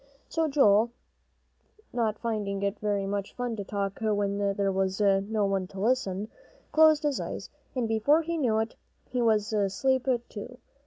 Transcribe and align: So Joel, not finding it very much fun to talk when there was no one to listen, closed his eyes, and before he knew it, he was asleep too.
So 0.29 0.47
Joel, 0.47 0.89
not 1.93 2.17
finding 2.17 2.63
it 2.63 2.79
very 2.79 3.05
much 3.05 3.35
fun 3.35 3.55
to 3.57 3.63
talk 3.63 3.99
when 4.01 4.39
there 4.55 4.71
was 4.71 4.99
no 4.99 5.45
one 5.45 5.67
to 5.67 5.79
listen, 5.79 6.27
closed 6.71 7.03
his 7.03 7.19
eyes, 7.19 7.51
and 7.75 7.87
before 7.87 8.23
he 8.23 8.35
knew 8.39 8.57
it, 8.57 8.75
he 9.11 9.21
was 9.21 9.53
asleep 9.53 10.07
too. 10.27 10.57